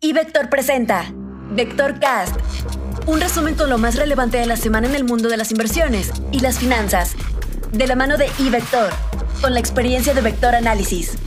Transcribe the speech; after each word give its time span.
Y 0.00 0.14
presenta 0.48 1.12
Vector 1.50 1.98
Cast, 1.98 2.36
un 3.08 3.20
resumen 3.20 3.56
con 3.56 3.68
lo 3.68 3.78
más 3.78 3.96
relevante 3.96 4.38
de 4.38 4.46
la 4.46 4.56
semana 4.56 4.86
en 4.86 4.94
el 4.94 5.02
mundo 5.02 5.28
de 5.28 5.36
las 5.36 5.50
inversiones 5.50 6.12
y 6.30 6.38
las 6.38 6.60
finanzas, 6.60 7.16
de 7.72 7.84
la 7.88 7.96
mano 7.96 8.16
de 8.16 8.26
iVector, 8.38 8.90
con 9.40 9.54
la 9.54 9.58
experiencia 9.58 10.14
de 10.14 10.20
Vector 10.20 10.54
Análisis. 10.54 11.18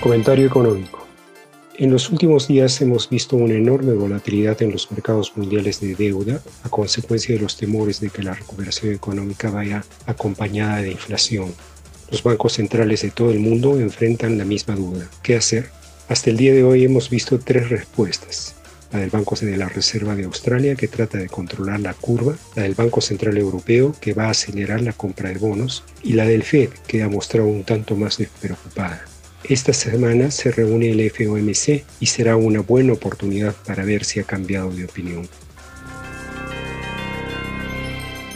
Comentario 0.00 0.44
económico. 0.44 1.06
En 1.76 1.92
los 1.92 2.10
últimos 2.10 2.48
días 2.48 2.80
hemos 2.80 3.08
visto 3.08 3.36
una 3.36 3.54
enorme 3.54 3.92
volatilidad 3.92 4.60
en 4.60 4.72
los 4.72 4.90
mercados 4.90 5.36
mundiales 5.36 5.80
de 5.80 5.94
deuda 5.94 6.42
a 6.64 6.68
consecuencia 6.68 7.36
de 7.36 7.40
los 7.40 7.56
temores 7.56 8.00
de 8.00 8.10
que 8.10 8.24
la 8.24 8.34
recuperación 8.34 8.92
económica 8.92 9.50
vaya 9.50 9.84
acompañada 10.04 10.78
de 10.78 10.90
inflación 10.90 11.54
los 12.12 12.22
bancos 12.22 12.52
centrales 12.52 13.00
de 13.00 13.10
todo 13.10 13.32
el 13.32 13.40
mundo 13.40 13.80
enfrentan 13.80 14.36
la 14.36 14.44
misma 14.44 14.76
duda. 14.76 15.08
¿Qué 15.22 15.34
hacer? 15.34 15.70
Hasta 16.08 16.28
el 16.28 16.36
día 16.36 16.52
de 16.52 16.62
hoy 16.62 16.84
hemos 16.84 17.08
visto 17.08 17.38
tres 17.38 17.70
respuestas. 17.70 18.54
La 18.92 18.98
del 18.98 19.08
Banco 19.08 19.34
de 19.34 19.56
la 19.56 19.70
Reserva 19.70 20.14
de 20.14 20.24
Australia, 20.24 20.74
que 20.74 20.88
trata 20.88 21.16
de 21.16 21.30
controlar 21.30 21.80
la 21.80 21.94
curva, 21.94 22.36
la 22.54 22.64
del 22.64 22.74
Banco 22.74 23.00
Central 23.00 23.38
Europeo, 23.38 23.96
que 23.98 24.12
va 24.12 24.26
a 24.26 24.32
acelerar 24.32 24.82
la 24.82 24.92
compra 24.92 25.30
de 25.30 25.38
bonos, 25.38 25.84
y 26.02 26.12
la 26.12 26.26
del 26.26 26.42
Fed, 26.42 26.68
que 26.86 27.02
ha 27.02 27.08
mostrado 27.08 27.48
un 27.48 27.64
tanto 27.64 27.96
más 27.96 28.18
despreocupada. 28.18 29.06
Esta 29.44 29.72
semana 29.72 30.30
se 30.30 30.50
reúne 30.50 30.90
el 30.90 31.10
FOMC 31.10 31.82
y 31.98 32.06
será 32.06 32.36
una 32.36 32.60
buena 32.60 32.92
oportunidad 32.92 33.54
para 33.66 33.86
ver 33.86 34.04
si 34.04 34.20
ha 34.20 34.24
cambiado 34.24 34.70
de 34.70 34.84
opinión. 34.84 35.26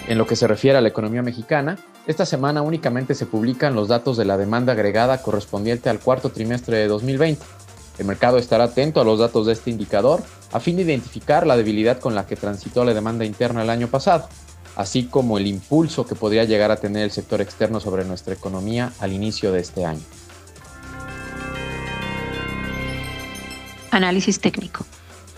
En 0.08 0.16
lo 0.16 0.26
que 0.26 0.36
se 0.36 0.46
refiere 0.46 0.78
a 0.78 0.80
la 0.80 0.88
economía 0.88 1.22
mexicana, 1.22 1.78
esta 2.06 2.24
semana 2.24 2.62
únicamente 2.62 3.14
se 3.14 3.26
publican 3.26 3.74
los 3.74 3.88
datos 3.88 4.16
de 4.16 4.24
la 4.24 4.36
demanda 4.36 4.72
agregada 4.72 5.22
correspondiente 5.22 5.88
al 5.90 5.98
cuarto 5.98 6.30
trimestre 6.30 6.76
de 6.78 6.86
2020. 6.86 7.44
El 7.98 8.06
mercado 8.06 8.38
estará 8.38 8.64
atento 8.64 9.00
a 9.00 9.04
los 9.04 9.18
datos 9.18 9.46
de 9.46 9.54
este 9.54 9.70
indicador 9.70 10.22
a 10.52 10.60
fin 10.60 10.76
de 10.76 10.82
identificar 10.82 11.46
la 11.46 11.56
debilidad 11.56 11.98
con 11.98 12.14
la 12.14 12.26
que 12.26 12.36
transitó 12.36 12.84
la 12.84 12.94
demanda 12.94 13.24
interna 13.24 13.62
el 13.62 13.70
año 13.70 13.88
pasado, 13.88 14.28
así 14.76 15.06
como 15.06 15.38
el 15.38 15.46
impulso 15.46 16.06
que 16.06 16.14
podría 16.14 16.44
llegar 16.44 16.70
a 16.70 16.76
tener 16.76 17.02
el 17.02 17.10
sector 17.10 17.40
externo 17.40 17.80
sobre 17.80 18.04
nuestra 18.04 18.34
economía 18.34 18.92
al 19.00 19.12
inicio 19.12 19.50
de 19.50 19.60
este 19.60 19.84
año. 19.84 20.02
Análisis 23.90 24.38
técnico. 24.38 24.84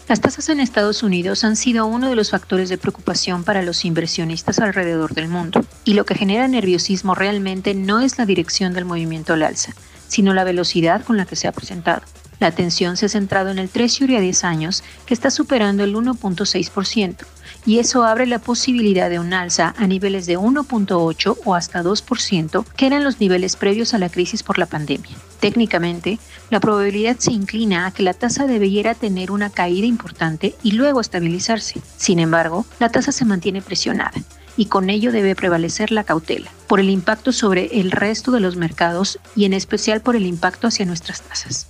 Las 0.08 0.22
tasas 0.22 0.48
en 0.48 0.58
Estados 0.58 1.02
Unidos 1.02 1.44
han 1.44 1.54
sido 1.54 1.84
uno 1.84 2.08
de 2.08 2.16
los 2.16 2.30
factores 2.30 2.70
de 2.70 2.78
preocupación 2.78 3.44
para 3.44 3.60
los 3.60 3.84
inversionistas 3.84 4.58
alrededor 4.58 5.12
del 5.12 5.28
mundo, 5.28 5.62
y 5.84 5.92
lo 5.92 6.06
que 6.06 6.14
genera 6.14 6.48
nerviosismo 6.48 7.14
realmente 7.14 7.74
no 7.74 8.00
es 8.00 8.16
la 8.16 8.24
dirección 8.24 8.72
del 8.72 8.86
movimiento 8.86 9.34
al 9.34 9.42
alza, 9.42 9.74
sino 10.08 10.32
la 10.32 10.44
velocidad 10.44 11.04
con 11.04 11.18
la 11.18 11.26
que 11.26 11.36
se 11.36 11.46
ha 11.46 11.52
presentado. 11.52 12.00
La 12.40 12.46
atención 12.46 12.96
se 12.96 13.04
ha 13.04 13.10
centrado 13.10 13.50
en 13.50 13.58
el 13.58 13.68
Treasury 13.68 14.16
a 14.16 14.20
10 14.20 14.44
años, 14.44 14.82
que 15.04 15.12
está 15.12 15.30
superando 15.30 15.84
el 15.84 15.94
1.6%, 15.94 17.26
y 17.66 17.78
eso 17.78 18.02
abre 18.04 18.24
la 18.24 18.38
posibilidad 18.38 19.10
de 19.10 19.18
un 19.18 19.34
alza 19.34 19.74
a 19.76 19.86
niveles 19.86 20.24
de 20.24 20.38
1.8 20.38 21.36
o 21.44 21.54
hasta 21.54 21.82
2%, 21.82 22.64
que 22.78 22.86
eran 22.86 23.04
los 23.04 23.20
niveles 23.20 23.56
previos 23.56 23.92
a 23.92 23.98
la 23.98 24.08
crisis 24.08 24.42
por 24.42 24.56
la 24.56 24.64
pandemia. 24.64 25.16
Técnicamente, 25.40 26.18
la 26.50 26.60
probabilidad 26.60 27.16
se 27.18 27.32
inclina 27.32 27.86
a 27.86 27.92
que 27.92 28.02
la 28.02 28.14
tasa 28.14 28.46
debiera 28.46 28.94
tener 28.94 29.30
una 29.30 29.50
caída 29.50 29.86
importante 29.86 30.54
y 30.62 30.72
luego 30.72 31.00
estabilizarse. 31.00 31.80
Sin 31.96 32.18
embargo, 32.18 32.66
la 32.80 32.88
tasa 32.88 33.12
se 33.12 33.24
mantiene 33.24 33.62
presionada 33.62 34.20
y 34.56 34.66
con 34.66 34.90
ello 34.90 35.12
debe 35.12 35.36
prevalecer 35.36 35.92
la 35.92 36.02
cautela 36.02 36.50
por 36.66 36.80
el 36.80 36.90
impacto 36.90 37.32
sobre 37.32 37.80
el 37.80 37.92
resto 37.92 38.32
de 38.32 38.40
los 38.40 38.56
mercados 38.56 39.20
y 39.36 39.44
en 39.44 39.52
especial 39.52 40.00
por 40.00 40.16
el 40.16 40.26
impacto 40.26 40.66
hacia 40.66 40.84
nuestras 40.84 41.22
tasas. 41.22 41.68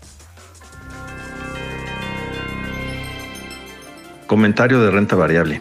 Comentario 4.26 4.80
de 4.80 4.90
renta 4.90 5.16
variable. 5.16 5.60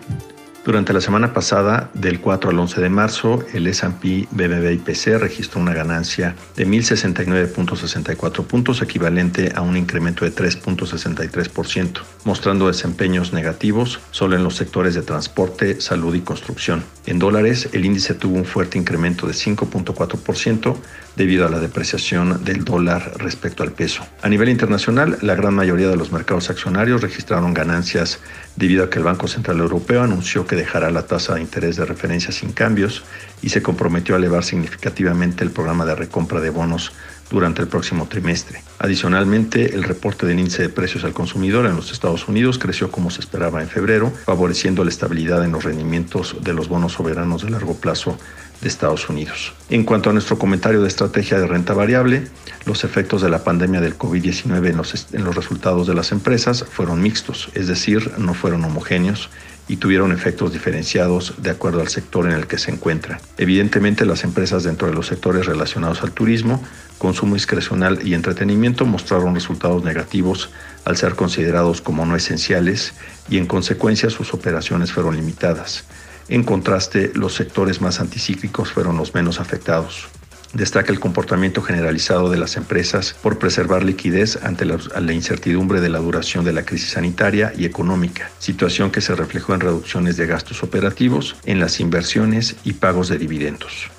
Durante 0.67 0.91
la 0.91 0.99
semana 0.99 1.33
pasada, 1.33 1.89
del 1.93 2.19
4 2.19 2.49
al 2.49 2.59
11 2.59 2.81
de 2.81 2.89
marzo, 2.89 3.41
el 3.53 3.67
S&P 3.67 4.27
BBB 4.31 4.73
IPC 4.73 5.17
registró 5.17 5.61
una 5.61 5.73
ganancia 5.73 6.35
de 6.57 6.67
1.069.64 6.67 8.43
puntos, 8.43 8.81
equivalente 8.81 9.53
a 9.55 9.61
un 9.61 9.77
incremento 9.77 10.25
de 10.25 10.35
3.63%, 10.35 12.01
mostrando 12.25 12.67
desempeños 12.67 13.31
negativos 13.31 14.01
solo 14.11 14.35
en 14.35 14.43
los 14.43 14.57
sectores 14.57 14.93
de 14.93 15.03
transporte, 15.03 15.79
salud 15.79 16.13
y 16.13 16.19
construcción. 16.19 16.83
En 17.05 17.17
dólares, 17.17 17.69
el 17.71 17.85
índice 17.85 18.13
tuvo 18.13 18.35
un 18.35 18.43
fuerte 18.43 18.77
incremento 18.77 19.25
de 19.25 19.31
5.4% 19.31 20.75
debido 21.17 21.47
a 21.47 21.49
la 21.49 21.59
depreciación 21.59 22.45
del 22.45 22.63
dólar 22.63 23.13
respecto 23.17 23.63
al 23.63 23.71
peso. 23.71 24.05
A 24.21 24.29
nivel 24.29 24.49
internacional, 24.49 25.17
la 25.21 25.33
gran 25.33 25.55
mayoría 25.55 25.89
de 25.89 25.97
los 25.97 26.11
mercados 26.11 26.51
accionarios 26.51 27.01
registraron 27.01 27.55
ganancias 27.55 28.19
debido 28.55 28.83
a 28.83 28.89
que 28.91 28.99
el 28.99 29.05
Banco 29.05 29.27
Central 29.27 29.57
Europeo 29.57 30.03
anunció 30.03 30.45
que 30.45 30.55
dejará 30.55 30.91
la 30.91 31.07
tasa 31.07 31.33
de 31.33 31.41
interés 31.41 31.75
de 31.75 31.85
referencia 31.85 32.31
sin 32.31 32.51
cambios 32.51 33.03
y 33.41 33.49
se 33.49 33.63
comprometió 33.63 34.13
a 34.13 34.19
elevar 34.19 34.43
significativamente 34.43 35.43
el 35.43 35.49
programa 35.49 35.85
de 35.85 35.95
recompra 35.95 36.39
de 36.39 36.51
bonos 36.51 36.93
durante 37.29 37.61
el 37.61 37.67
próximo 37.67 38.07
trimestre. 38.07 38.63
Adicionalmente, 38.79 39.75
el 39.75 39.83
reporte 39.83 40.25
del 40.25 40.39
índice 40.39 40.63
de 40.63 40.69
precios 40.69 41.03
al 41.03 41.13
consumidor 41.13 41.65
en 41.65 41.75
los 41.75 41.91
Estados 41.91 42.27
Unidos 42.27 42.59
creció 42.59 42.91
como 42.91 43.09
se 43.09 43.21
esperaba 43.21 43.61
en 43.61 43.69
febrero, 43.69 44.11
favoreciendo 44.25 44.83
la 44.83 44.89
estabilidad 44.89 45.43
en 45.43 45.51
los 45.51 45.63
rendimientos 45.63 46.37
de 46.41 46.53
los 46.53 46.67
bonos 46.67 46.93
soberanos 46.93 47.43
de 47.43 47.49
largo 47.49 47.75
plazo 47.75 48.17
de 48.61 48.67
Estados 48.67 49.09
Unidos. 49.09 49.53
En 49.69 49.83
cuanto 49.83 50.09
a 50.09 50.13
nuestro 50.13 50.37
comentario 50.37 50.81
de 50.81 50.87
estrategia 50.87 51.39
de 51.39 51.47
renta 51.47 51.73
variable, 51.73 52.27
los 52.65 52.83
efectos 52.83 53.21
de 53.21 53.29
la 53.29 53.43
pandemia 53.43 53.81
del 53.81 53.97
COVID-19 53.97 54.69
en 54.69 55.23
los, 55.23 55.35
resultados 55.35 55.87
de 55.87 55.93
las 55.93 56.11
empresas 56.11 56.65
fueron 56.69 57.01
mixtos, 57.01 57.49
es 57.53 57.67
decir, 57.67 58.11
no 58.17 58.33
fueron 58.33 58.63
homogéneos 58.65 59.29
y 59.67 59.77
tuvieron 59.77 60.11
efectos 60.11 60.53
diferenciados 60.53 61.35
de 61.37 61.49
acuerdo 61.49 61.81
al 61.81 61.89
sector 61.89 62.25
en 62.25 62.33
el 62.33 62.47
que 62.47 62.57
se 62.57 62.71
encuentra. 62.71 63.19
Evidentemente, 63.37 64.05
las 64.05 64.23
empresas 64.23 64.63
dentro 64.63 64.87
de 64.87 64.93
los 64.93 65.07
sectores 65.07 65.45
relacionados 65.45 66.01
al 66.03 66.11
turismo, 66.11 66.63
consumo 66.97 67.35
discrecional 67.35 67.99
y 68.07 68.13
entretenimiento 68.13 68.85
mostraron 68.85 69.35
resultados 69.35 69.83
negativos 69.83 70.49
al 70.85 70.97
ser 70.97 71.15
considerados 71.15 71.81
como 71.81 72.05
no 72.05 72.15
esenciales 72.15 72.93
y 73.29 73.37
en 73.37 73.45
consecuencia 73.45 74.09
sus 74.09 74.33
operaciones 74.33 74.91
fueron 74.91 75.15
limitadas. 75.15 75.83
En 76.29 76.43
contraste, 76.43 77.11
los 77.13 77.35
sectores 77.35 77.81
más 77.81 77.99
anticíclicos 77.99 78.71
fueron 78.71 78.97
los 78.97 79.13
menos 79.13 79.39
afectados. 79.39 80.07
Destaca 80.57 80.91
el 80.91 80.99
comportamiento 80.99 81.61
generalizado 81.61 82.31
de 82.31 82.37
las 82.39 82.57
empresas 82.57 83.15
por 83.21 83.37
preservar 83.37 83.83
liquidez 83.83 84.39
ante 84.41 84.65
la, 84.65 85.13
incertidumbre 85.13 85.81
de 85.81 85.89
la 85.89 85.99
duración 85.99 86.43
de 86.43 86.51
la 86.51 86.63
crisis 86.63 86.93
sanitaria 86.93 87.53
y 87.55 87.65
económica, 87.65 88.31
situación 88.39 88.89
que 88.89 89.01
se 89.01 89.13
reflejó 89.13 89.53
en 89.53 89.59
reducciones 89.59 90.17
de 90.17 90.25
gastos 90.25 90.63
operativos, 90.63 91.35
en 91.45 91.59
las 91.59 91.79
inversiones 91.79 92.55
y 92.63 92.73
pagos 92.73 93.07
de 93.07 93.19
dividendos. 93.19 93.91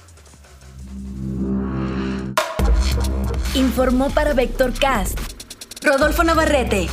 Informó 3.55 4.11
para 4.11 4.35
Vector 4.35 4.73
Cast 4.73 5.17
Rodolfo 5.85 6.25
Navarrete, 6.25 6.89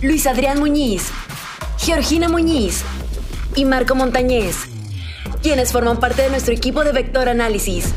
Luis 0.00 0.26
Adrián 0.26 0.58
Muñiz, 0.58 1.10
Georgina 1.76 2.30
Muñiz 2.30 2.80
y 3.56 3.66
Marco 3.66 3.94
Montañez, 3.94 4.56
quienes 5.42 5.70
forman 5.70 6.00
parte 6.00 6.22
de 6.22 6.30
nuestro 6.30 6.54
equipo 6.54 6.82
de 6.82 6.92
Vector 6.92 7.28
Análisis. 7.28 7.92